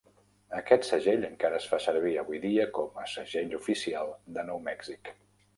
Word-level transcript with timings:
Aquest 0.59 0.87
segell 0.87 1.27
encara 1.27 1.59
es 1.59 1.67
fa 1.73 1.79
servir 1.83 2.13
avui 2.23 2.41
dia 2.47 2.65
com 2.79 2.97
a 3.03 3.07
segell 3.15 3.55
oficial 3.61 4.11
de 4.39 4.51
Nou 4.53 4.65
Mèxic. 4.71 5.17